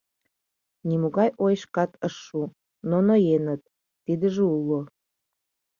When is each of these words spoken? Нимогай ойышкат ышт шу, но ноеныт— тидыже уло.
Нимогай 0.87 1.29
ойышкат 1.43 1.91
ышт 2.07 2.19
шу, 2.25 2.41
но 2.89 2.97
ноеныт— 3.07 3.61
тидыже 4.05 4.43
уло. 4.57 4.79